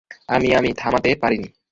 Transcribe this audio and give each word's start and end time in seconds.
আমি-আমি 0.27 0.69
থামাতে 0.73 1.09
পারিনি। 1.15 1.49